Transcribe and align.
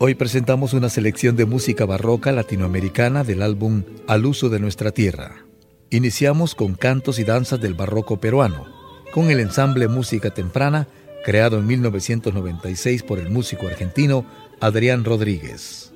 Hoy 0.00 0.14
presentamos 0.14 0.74
una 0.74 0.90
selección 0.90 1.34
de 1.34 1.44
música 1.44 1.84
barroca 1.84 2.30
latinoamericana 2.30 3.24
del 3.24 3.42
álbum 3.42 3.82
Al 4.06 4.26
uso 4.26 4.48
de 4.48 4.60
nuestra 4.60 4.92
tierra. 4.92 5.44
Iniciamos 5.90 6.54
con 6.54 6.74
cantos 6.74 7.18
y 7.18 7.24
danzas 7.24 7.60
del 7.60 7.74
barroco 7.74 8.20
peruano, 8.20 8.66
con 9.12 9.28
el 9.32 9.40
ensamble 9.40 9.88
Música 9.88 10.30
Temprana, 10.30 10.86
creado 11.24 11.58
en 11.58 11.66
1996 11.66 13.02
por 13.02 13.18
el 13.18 13.30
músico 13.30 13.66
argentino 13.66 14.24
Adrián 14.60 15.02
Rodríguez. 15.02 15.92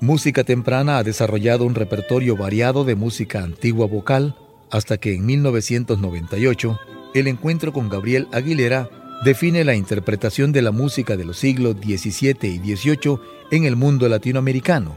Música 0.00 0.44
Temprana 0.44 0.98
ha 0.98 1.02
desarrollado 1.02 1.64
un 1.64 1.74
repertorio 1.74 2.36
variado 2.36 2.84
de 2.84 2.94
música 2.94 3.42
antigua 3.42 3.86
vocal, 3.86 4.36
hasta 4.70 4.98
que 4.98 5.14
en 5.14 5.24
1998 5.24 6.78
el 7.14 7.26
encuentro 7.26 7.72
con 7.72 7.88
Gabriel 7.88 8.28
Aguilera 8.32 8.99
define 9.24 9.64
la 9.64 9.74
interpretación 9.74 10.52
de 10.52 10.62
la 10.62 10.70
música 10.70 11.16
de 11.16 11.24
los 11.24 11.38
siglos 11.38 11.76
XVII 11.76 12.48
y 12.48 12.76
XVIII 12.76 13.18
en 13.50 13.64
el 13.64 13.76
mundo 13.76 14.08
latinoamericano, 14.08 14.96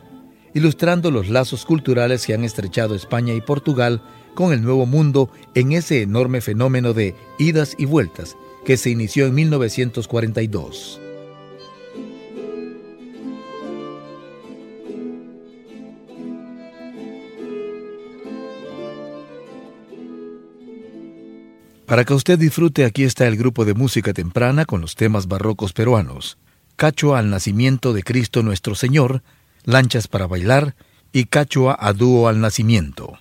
ilustrando 0.54 1.12
los 1.12 1.30
lazos 1.30 1.66
culturales 1.66 2.26
que 2.26 2.34
han 2.34 2.44
estrechado 2.44 2.96
España 2.96 3.34
y 3.34 3.42
Portugal 3.42 4.02
con 4.34 4.54
el 4.54 4.62
Nuevo 4.62 4.86
Mundo 4.86 5.30
en 5.56 5.74
ese 5.74 6.02
enorme 6.02 6.42
fenómeno 6.42 6.94
de 6.94 7.16
idas 7.38 7.76
y 7.78 7.86
vueltas 7.86 8.38
que 8.66 8.78
se 8.78 8.90
inició 8.90 9.26
en 9.26 9.36
1942. 9.36 11.03
Para 21.94 22.06
que 22.06 22.16
usted 22.16 22.40
disfrute, 22.40 22.86
aquí 22.86 23.04
está 23.04 23.28
el 23.28 23.38
grupo 23.38 23.66
de 23.66 23.76
música 23.76 24.14
temprana 24.14 24.66
con 24.66 24.82
los 24.82 24.96
temas 24.96 25.28
barrocos 25.28 25.74
peruanos. 25.74 26.40
Cachua 26.76 27.20
al 27.20 27.30
nacimiento 27.30 27.94
de 27.94 28.02
Cristo 28.02 28.42
nuestro 28.42 28.74
Señor, 28.74 29.22
Lanchas 29.64 30.08
para 30.08 30.26
bailar 30.26 30.76
y 31.12 31.26
Cachua 31.26 31.78
a 31.80 31.94
dúo 31.94 32.30
al 32.30 32.42
nacimiento. 32.42 33.20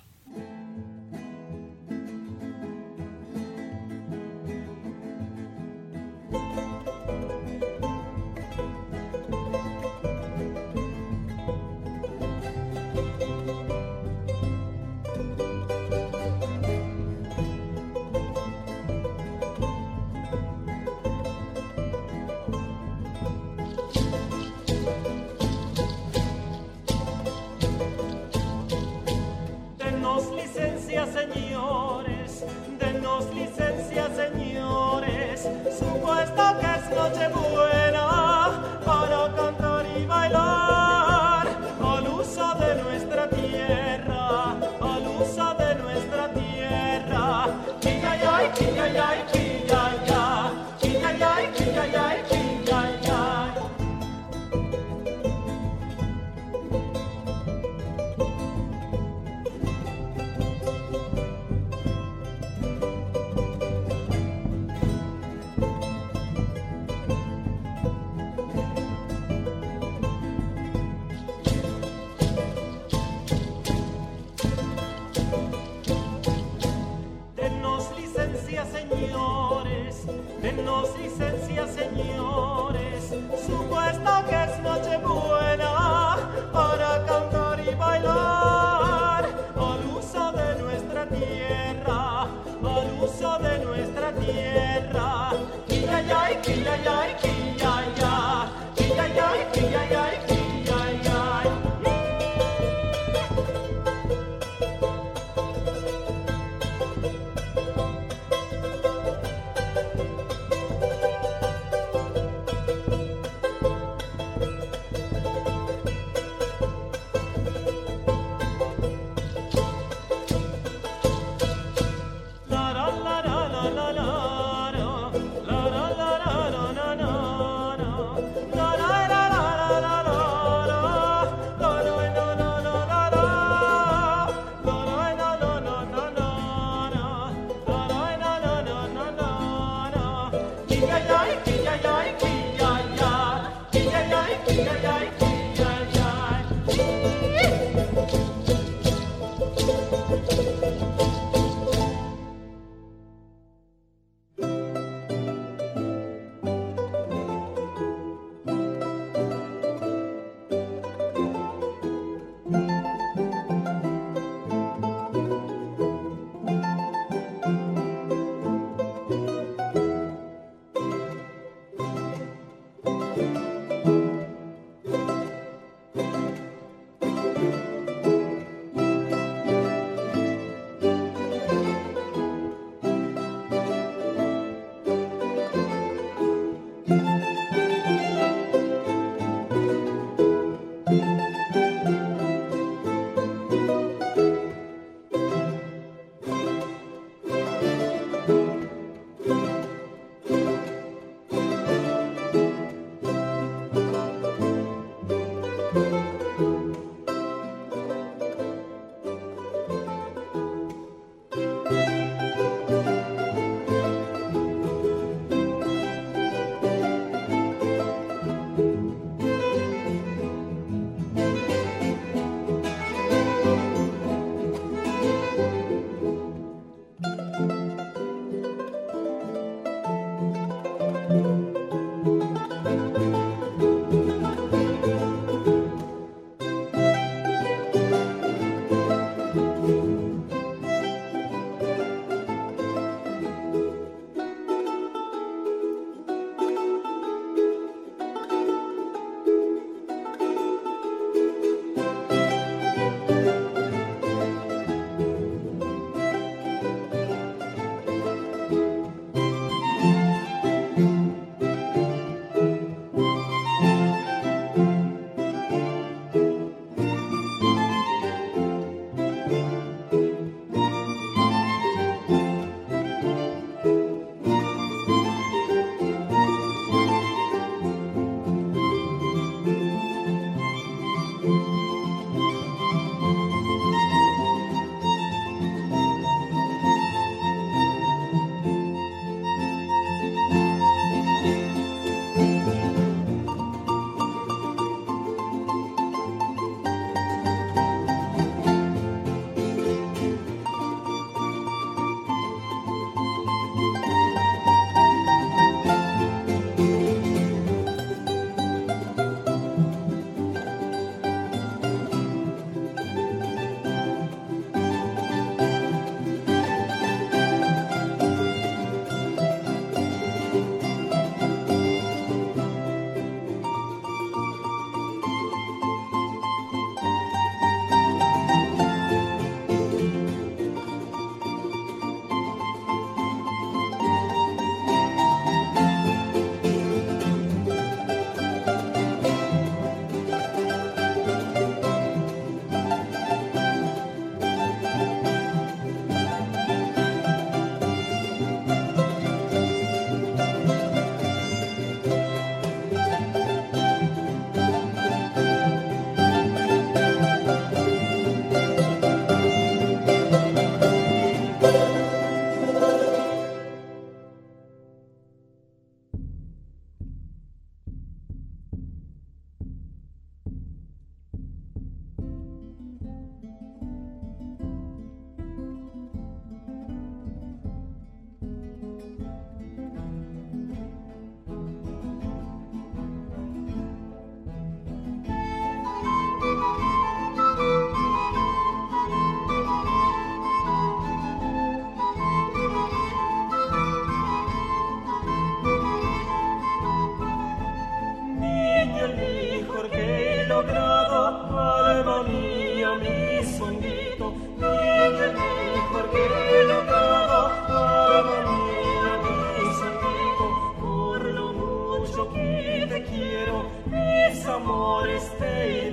te 412.72 412.82
quiero, 412.84 413.50
mis 413.66 414.26
amores 414.26 415.02
te 415.18 415.68
he 415.68 415.70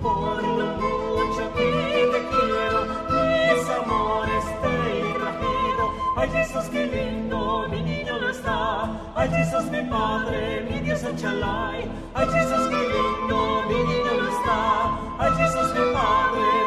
por 0.00 0.42
lo 0.42 0.66
mucho 0.76 1.52
que 1.56 2.08
te 2.12 2.20
quiero, 2.30 2.80
mis 3.10 3.68
amor, 3.68 4.28
esté 4.38 5.14
he. 5.18 5.84
Ay 6.16 6.28
Jesús, 6.30 6.64
qué 6.70 6.86
lindo, 6.86 7.66
mi 7.68 7.82
niño 7.82 8.16
no 8.20 8.28
está, 8.28 9.12
ay 9.16 9.28
Jesús, 9.30 9.64
mi 9.72 9.82
padre, 9.90 10.66
mi 10.70 10.78
Dios 10.80 11.02
Ochalay, 11.02 11.90
ay 12.14 12.26
Jesús, 12.26 12.68
qué 12.68 12.82
lindo, 12.94 13.62
mi 13.68 13.74
niño 13.74 14.12
no 14.20 14.28
está, 14.28 14.98
ay 15.18 15.32
Jesús, 15.36 15.68
mi 15.74 15.92
padre, 15.92 16.57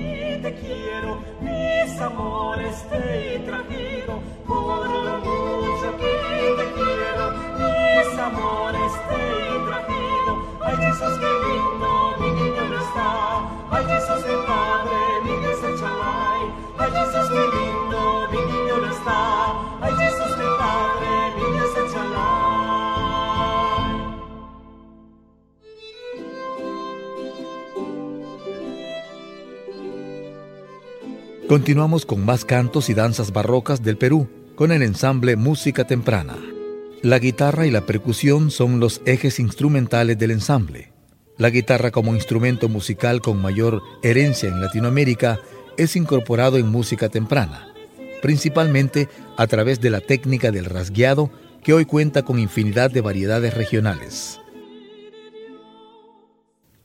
ti 0.00 0.42
te 0.42 0.54
quiero, 0.54 1.18
mis 1.40 2.00
amores 2.00 2.76
te 2.88 3.34
he 3.34 3.38
traído, 3.40 4.20
por 4.46 4.88
lo 5.06 5.14
mucho 5.18 5.88
que 6.00 6.14
te 6.58 6.66
quiero, 6.76 7.24
mis 7.60 8.18
amores 8.18 8.92
te 9.08 9.20
he 9.44 9.56
traído. 9.68 10.32
Ay 10.62 10.76
Jesús, 10.76 11.14
qué 11.22 11.32
lindo, 11.44 11.90
mi 12.20 12.30
niño 12.38 12.62
no 12.70 12.78
está, 12.86 13.10
ay 13.70 13.84
Jesús, 13.92 14.20
mi 14.28 14.36
padre, 14.46 14.98
mi 15.24 15.34
desechalay, 15.46 16.42
ay 16.78 16.90
Jesús, 16.98 17.28
qué 17.30 17.56
lindo. 17.56 17.79
Continuamos 31.50 32.06
con 32.06 32.24
más 32.24 32.44
cantos 32.44 32.90
y 32.90 32.94
danzas 32.94 33.32
barrocas 33.32 33.82
del 33.82 33.98
Perú, 33.98 34.28
con 34.54 34.70
el 34.70 34.82
ensamble 34.82 35.34
Música 35.34 35.84
Temprana. 35.84 36.36
La 37.02 37.18
guitarra 37.18 37.66
y 37.66 37.72
la 37.72 37.86
percusión 37.86 38.52
son 38.52 38.78
los 38.78 39.02
ejes 39.04 39.40
instrumentales 39.40 40.16
del 40.16 40.30
ensamble. 40.30 40.92
La 41.38 41.50
guitarra 41.50 41.90
como 41.90 42.14
instrumento 42.14 42.68
musical 42.68 43.20
con 43.20 43.42
mayor 43.42 43.82
herencia 44.04 44.48
en 44.48 44.60
Latinoamérica 44.60 45.40
es 45.76 45.96
incorporado 45.96 46.56
en 46.56 46.68
música 46.68 47.08
temprana, 47.08 47.74
principalmente 48.22 49.08
a 49.36 49.48
través 49.48 49.80
de 49.80 49.90
la 49.90 50.00
técnica 50.00 50.52
del 50.52 50.66
rasgueado 50.66 51.32
que 51.64 51.72
hoy 51.72 51.84
cuenta 51.84 52.22
con 52.22 52.38
infinidad 52.38 52.92
de 52.92 53.00
variedades 53.00 53.54
regionales. 53.54 54.40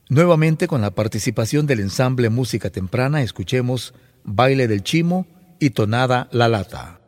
Nuevamente 0.08 0.66
con 0.66 0.80
la 0.80 0.90
participación 0.90 1.68
del 1.68 1.78
ensamble 1.78 2.30
Música 2.30 2.70
Temprana 2.70 3.22
escuchemos 3.22 3.94
baile 4.26 4.68
del 4.68 4.82
chimo 4.82 5.26
y 5.58 5.70
tonada 5.70 6.28
la 6.32 6.48
lata. 6.48 7.00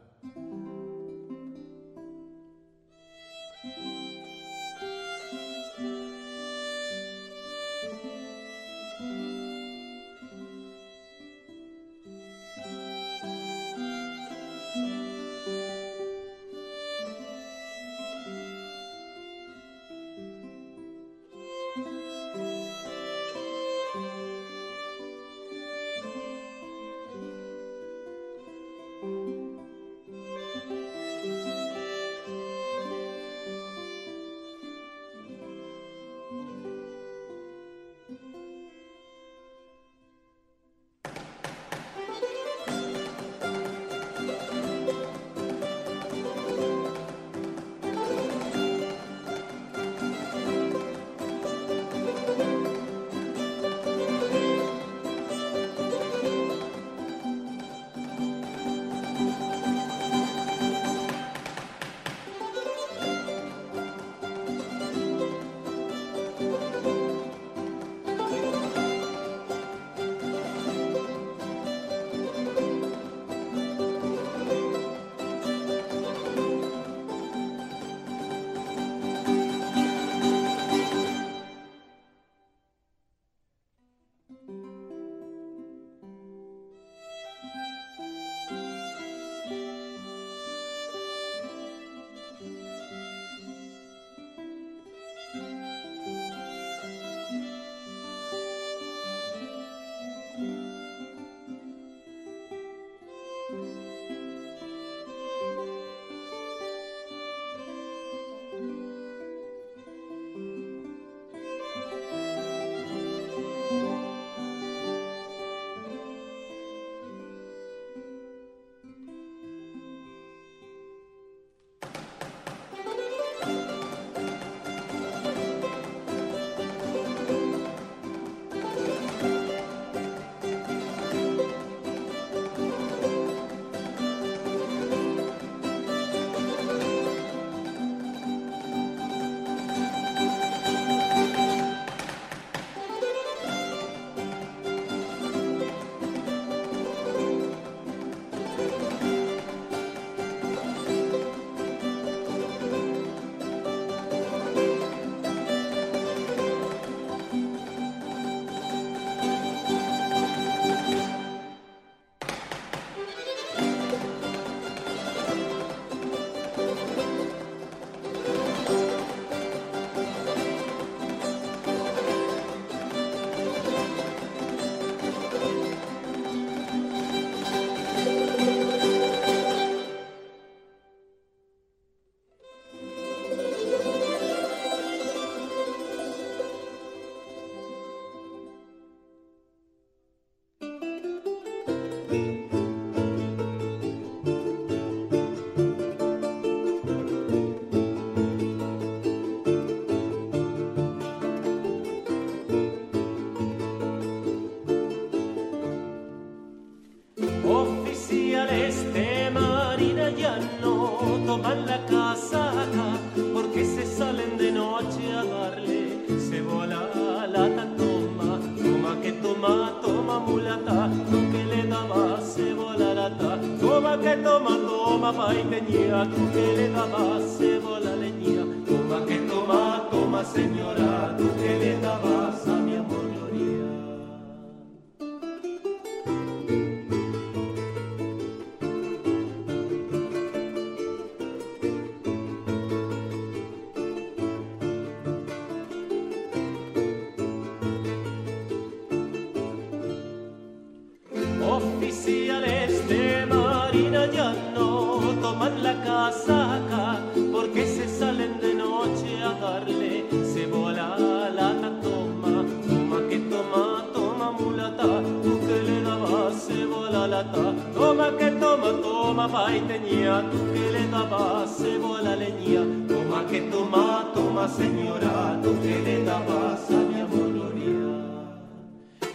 Toma 269.29 269.47
paiteñía, 269.47 270.25
tú 270.31 270.53
que 270.53 270.71
le 270.73 270.89
dabas 270.89 271.57
cebola 271.57 272.17
leñía, 272.17 272.63
toma 272.89 273.27
que 273.27 273.41
toma, 273.43 274.11
toma 274.15 274.49
señora, 274.49 275.39
tú 275.43 275.55
que 275.61 275.81
le 275.81 276.05
dabas 276.05 276.71
a 276.71 276.81
mi 276.89 277.01
amor 277.01 277.33
gloria 277.33 277.49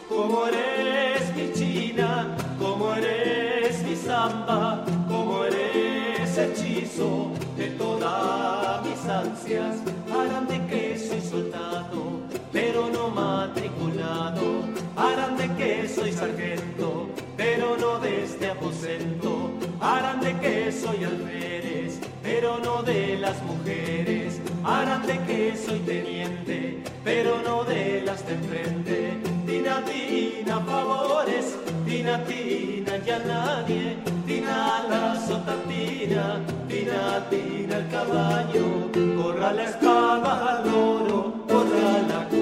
como 0.10 0.48
eres 0.48 1.36
mi 1.36 1.52
china, 1.54 2.36
como 2.60 2.94
eres 2.94 3.84
mi 3.84 3.96
samba, 3.96 4.86
como 5.08 5.46
eres 5.46 6.38
hechizo 6.38 7.32
de 7.58 7.68
todas 7.72 8.86
mis 8.86 9.06
ansias, 9.06 9.78
harán 10.12 10.48
de 10.48 10.66
que 10.68 11.00
soy 11.00 11.22
soldado, 11.22 12.22
pero 12.52 12.90
no 12.90 13.10
matriculado, 13.10 14.44
harán 14.96 15.38
de 15.38 15.48
que 15.56 15.90
soy 15.90 16.12
sargento, 16.12 16.63
harán 19.84 20.22
de 20.22 20.34
que 20.40 20.72
soy 20.72 21.04
alférez, 21.04 22.00
pero 22.22 22.58
no 22.60 22.82
de 22.84 23.18
las 23.18 23.42
mujeres, 23.44 24.40
harán 24.64 25.06
de 25.06 25.20
que 25.28 25.58
soy 25.58 25.80
teniente, 25.80 26.82
pero 27.04 27.42
no 27.42 27.66
de 27.66 28.02
las 28.02 28.26
de 28.26 28.34
enfrente. 28.34 29.18
Tina, 29.46 29.84
tina, 29.86 30.60
favores, 30.62 31.58
tina, 31.86 32.24
tina, 32.24 32.98
ya 33.06 33.20
nadie, 33.20 33.98
tina 34.26 34.86
la 34.90 35.16
sotatina, 35.28 36.40
tina, 36.70 37.28
tina 37.30 37.78
el 37.78 37.88
caballo, 37.90 38.66
corra 39.22 39.52
la 39.52 39.64
espada 39.66 40.60
al 40.60 40.74
oro, 40.74 41.34
corra 41.48 41.92
la 42.08 42.33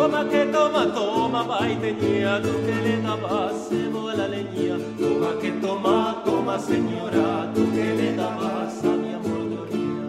toma 0.00 0.24
que 0.30 0.46
toma, 0.46 0.86
toma 0.94 1.46
paiteñía, 1.46 2.40
tú 2.40 2.52
que 2.64 2.74
le 2.84 3.02
dabas 3.02 3.68
cebola 3.68 4.26
leñía, 4.28 4.76
toma 4.98 5.38
que 5.38 5.50
toma, 5.64 6.22
toma 6.24 6.58
señora, 6.58 7.52
tú 7.54 7.70
que 7.74 7.94
le 7.98 8.16
dabas 8.16 8.82
a 8.82 8.92
mi 9.02 9.12
amor 9.12 9.42
gloria 9.50 10.00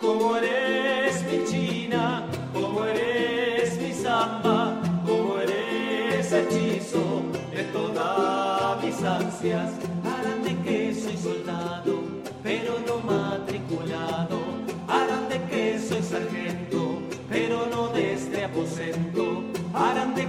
como 0.00 0.36
eres 0.36 1.24
mi 1.28 1.38
china, 1.50 2.24
como 2.54 2.84
eres 2.84 3.80
mi 3.82 3.92
samba, 3.92 4.80
como 5.04 5.38
eres 5.40 6.32
hechizo 6.32 7.22
de 7.50 7.64
todas 7.76 8.84
mis 8.84 9.02
ansias, 9.02 9.70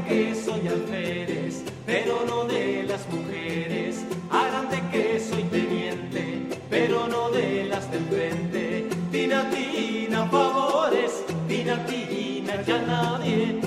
que 0.07 0.33
soy 0.35 0.67
alférez, 0.67 1.63
pero 1.85 2.23
no 2.25 2.45
de 2.45 2.83
las 2.83 3.07
mujeres, 3.09 4.05
harán 4.29 4.69
de 4.69 4.81
que 4.89 5.19
soy 5.19 5.43
teniente, 5.43 6.47
pero 6.69 7.07
no 7.07 7.29
de 7.29 7.65
las 7.65 7.91
de 7.91 7.97
enfrente. 7.97 8.89
Tina, 9.11 9.49
tina, 9.49 10.27
favores, 10.29 11.23
tina, 11.47 11.85
tina, 11.85 12.61
ya 12.61 12.81
nadie, 12.81 13.59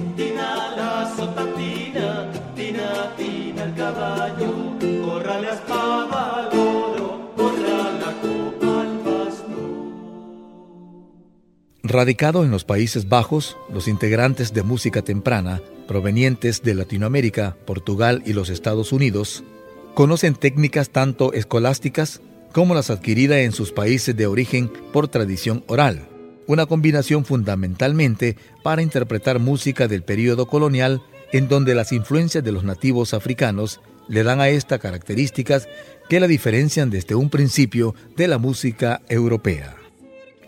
Radicado 12.00 12.46
en 12.46 12.50
los 12.50 12.64
Países 12.64 13.10
Bajos, 13.10 13.58
los 13.70 13.86
integrantes 13.86 14.54
de 14.54 14.62
música 14.62 15.02
temprana, 15.02 15.60
provenientes 15.86 16.62
de 16.62 16.72
Latinoamérica, 16.72 17.58
Portugal 17.66 18.22
y 18.24 18.32
los 18.32 18.48
Estados 18.48 18.92
Unidos, 18.92 19.44
conocen 19.92 20.34
técnicas 20.34 20.88
tanto 20.88 21.34
escolásticas 21.34 22.22
como 22.52 22.74
las 22.74 22.88
adquiridas 22.88 23.40
en 23.40 23.52
sus 23.52 23.70
países 23.70 24.16
de 24.16 24.26
origen 24.26 24.72
por 24.94 25.08
tradición 25.08 25.62
oral, 25.66 26.08
una 26.46 26.64
combinación 26.64 27.26
fundamentalmente 27.26 28.38
para 28.62 28.80
interpretar 28.80 29.38
música 29.38 29.86
del 29.86 30.02
período 30.02 30.46
colonial 30.46 31.02
en 31.32 31.48
donde 31.48 31.74
las 31.74 31.92
influencias 31.92 32.42
de 32.42 32.52
los 32.52 32.64
nativos 32.64 33.12
africanos 33.12 33.82
le 34.08 34.22
dan 34.22 34.40
a 34.40 34.48
esta 34.48 34.78
características 34.78 35.68
que 36.08 36.18
la 36.18 36.28
diferencian 36.28 36.88
desde 36.88 37.14
un 37.14 37.28
principio 37.28 37.94
de 38.16 38.26
la 38.26 38.38
música 38.38 39.02
europea. 39.10 39.79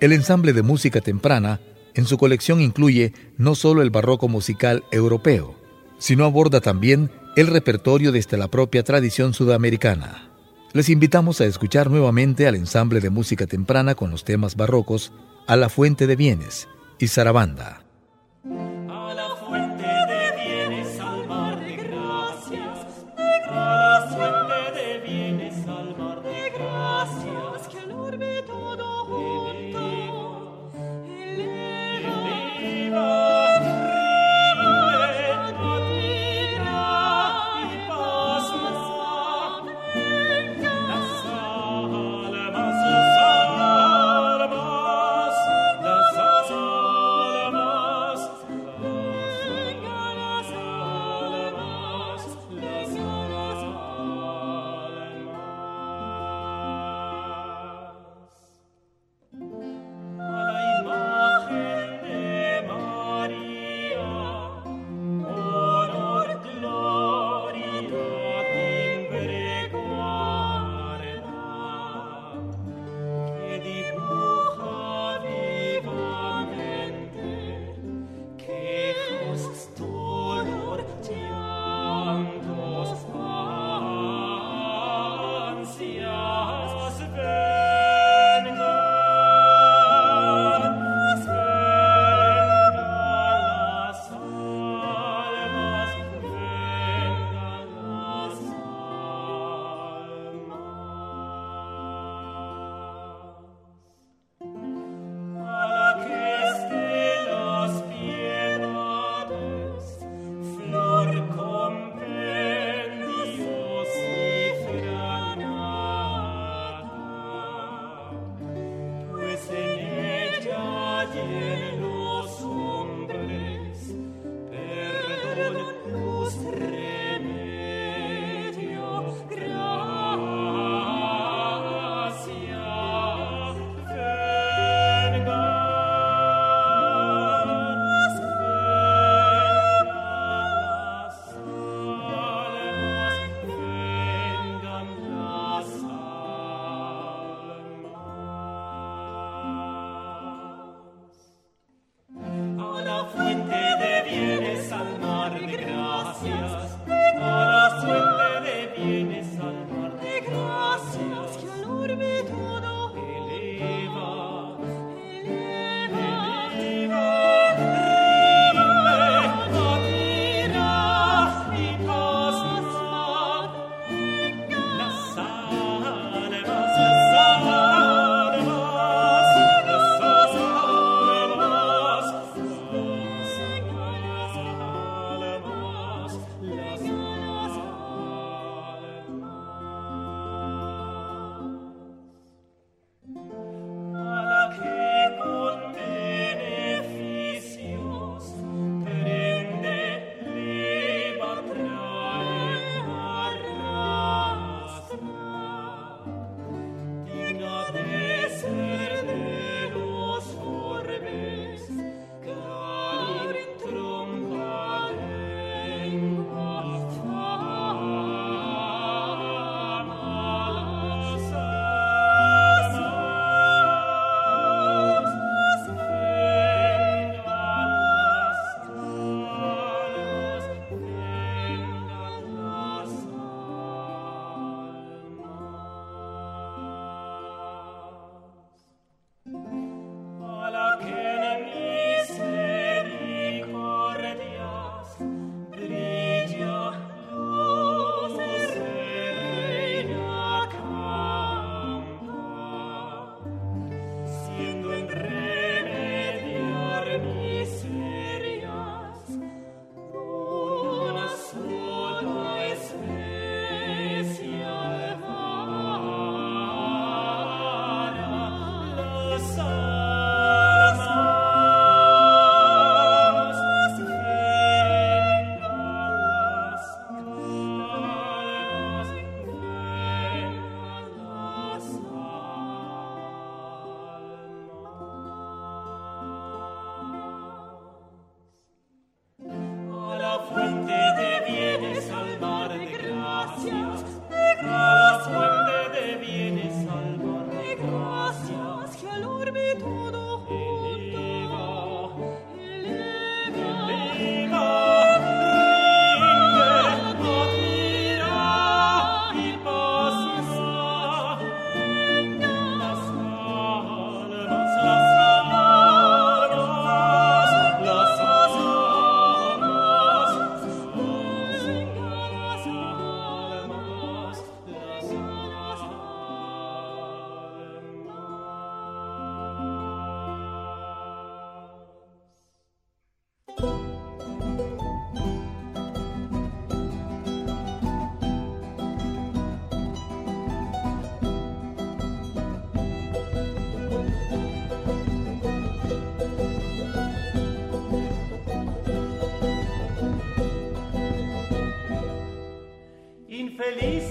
El 0.02 0.12
ensamble 0.12 0.52
de 0.52 0.62
música 0.62 1.00
temprana 1.00 1.60
en 1.94 2.06
su 2.06 2.18
colección 2.18 2.60
incluye 2.60 3.12
no 3.38 3.54
solo 3.54 3.82
el 3.82 3.90
barroco 3.90 4.26
musical 4.26 4.82
europeo, 4.90 5.54
sino 5.98 6.24
aborda 6.24 6.60
también 6.60 7.08
el 7.36 7.46
repertorio 7.46 8.10
desde 8.10 8.36
la 8.36 8.48
propia 8.48 8.82
tradición 8.82 9.32
sudamericana. 9.32 10.28
Les 10.72 10.88
invitamos 10.88 11.40
a 11.40 11.44
escuchar 11.44 11.88
nuevamente 11.88 12.48
al 12.48 12.56
ensamble 12.56 12.98
de 12.98 13.10
música 13.10 13.46
temprana 13.46 13.94
con 13.94 14.10
los 14.10 14.24
temas 14.24 14.56
barrocos 14.56 15.12
A 15.46 15.54
la 15.54 15.68
Fuente 15.68 16.08
de 16.08 16.16
Bienes 16.16 16.66
y 16.98 17.06
Sarabanda. 17.06 17.81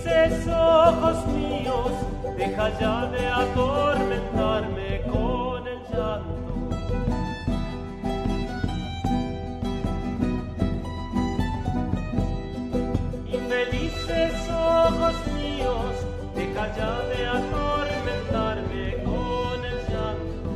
Infelices 0.04 0.48
ojos 0.48 1.28
míos, 1.28 1.92
deja 2.36 2.80
ya 2.80 3.06
de 3.06 3.28
atormentarme 3.28 5.02
con 5.04 5.68
el 5.68 5.80
llanto. 5.94 6.54
Infelices 13.32 14.50
ojos 14.50 15.16
míos, 15.36 15.94
deja 16.36 16.76
ya 16.76 17.02
de 17.02 17.28
atormentarme 17.28 19.04
con 19.04 19.66
el 19.66 19.78
llanto. 19.88 20.50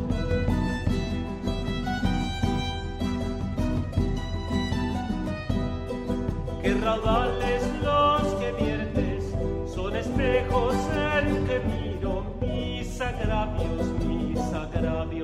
que 6.64 6.74
raudales 6.74 7.65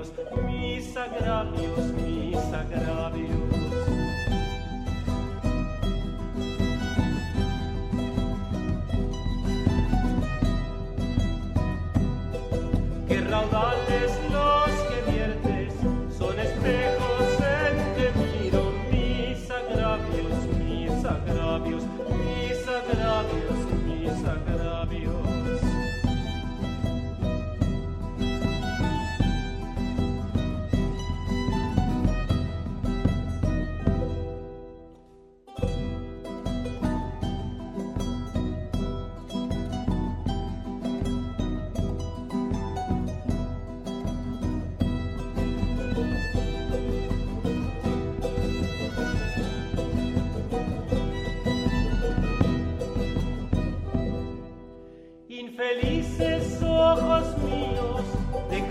agravios, 0.02 0.46
mis 0.46 0.98
agravios, 0.98 1.94
mis 1.94 2.54
agravios. 2.54 3.51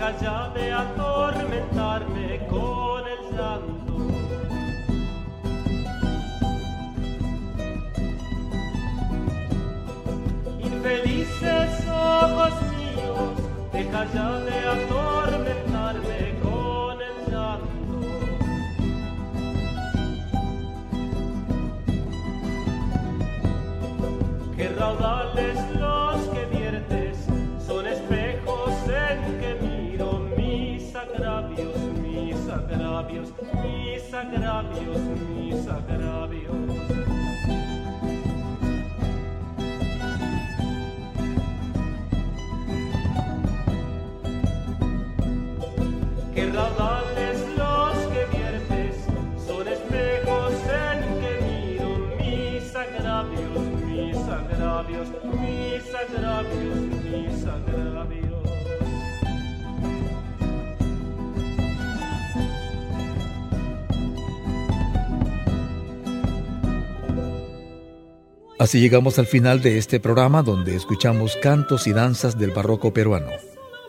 Deja 0.01 0.19
ya 0.19 0.49
de 0.55 0.73
atormentarme 0.73 2.39
con 2.49 3.03
el 3.07 3.21
llanto. 3.37 3.93
Infelices 10.59 11.87
ojos 11.87 12.53
míos, 12.71 13.33
deja 13.73 14.05
ya 14.13 14.29
de 14.39 14.50
agravios, 32.73 33.33
mis 33.63 34.13
agravios, 34.13 35.01
mis 35.35 35.67
agravios. 35.67 36.51
que 46.33 46.45
raudales 46.49 47.39
los 47.57 47.97
que 48.13 48.25
viertes 48.37 48.95
son 49.45 49.67
espejos 49.67 50.53
en 50.63 50.99
que 51.21 51.33
miro 51.45 51.91
mis 52.19 52.75
agravios, 52.75 53.59
mis 53.85 54.17
agravios, 54.17 55.07
mis 55.41 55.95
agravios, 55.95 56.80
Así 68.71 68.79
llegamos 68.79 69.19
al 69.19 69.27
final 69.27 69.61
de 69.61 69.77
este 69.77 69.99
programa 69.99 70.43
donde 70.43 70.77
escuchamos 70.77 71.35
cantos 71.35 71.87
y 71.87 71.91
danzas 71.91 72.39
del 72.39 72.51
barroco 72.51 72.93
peruano. 72.93 73.27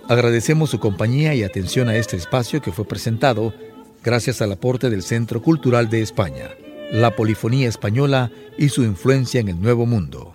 Agradecemos 0.08 0.70
su 0.70 0.80
compañía 0.80 1.36
y 1.36 1.44
atención 1.44 1.88
a 1.88 1.94
este 1.94 2.16
espacio 2.16 2.60
que 2.60 2.72
fue 2.72 2.84
presentado 2.84 3.54
gracias 4.02 4.42
al 4.42 4.50
aporte 4.50 4.90
del 4.90 5.04
Centro 5.04 5.40
Cultural 5.40 5.88
de 5.88 6.02
España, 6.02 6.50
la 6.90 7.14
polifonía 7.14 7.68
española 7.68 8.32
y 8.58 8.70
su 8.70 8.82
influencia 8.82 9.40
en 9.40 9.50
el 9.50 9.60
Nuevo 9.60 9.86
Mundo. 9.86 10.34